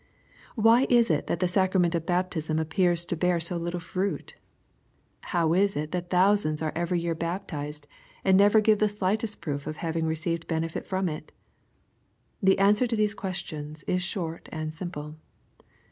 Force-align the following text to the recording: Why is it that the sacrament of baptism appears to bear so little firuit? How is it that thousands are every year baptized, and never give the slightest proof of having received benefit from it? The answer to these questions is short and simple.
Why 0.55 0.87
is 0.89 1.11
it 1.11 1.27
that 1.27 1.41
the 1.41 1.47
sacrament 1.47 1.93
of 1.93 2.07
baptism 2.07 2.57
appears 2.57 3.05
to 3.05 3.15
bear 3.15 3.39
so 3.39 3.55
little 3.57 3.79
firuit? 3.79 4.33
How 5.25 5.53
is 5.53 5.75
it 5.75 5.91
that 5.91 6.09
thousands 6.09 6.59
are 6.63 6.71
every 6.75 6.99
year 6.99 7.13
baptized, 7.13 7.85
and 8.23 8.35
never 8.35 8.61
give 8.61 8.79
the 8.79 8.89
slightest 8.89 9.41
proof 9.41 9.67
of 9.67 9.77
having 9.77 10.07
received 10.07 10.47
benefit 10.47 10.87
from 10.87 11.07
it? 11.07 11.31
The 12.41 12.57
answer 12.57 12.87
to 12.87 12.95
these 12.95 13.13
questions 13.13 13.83
is 13.83 14.01
short 14.01 14.49
and 14.51 14.73
simple. 14.73 15.17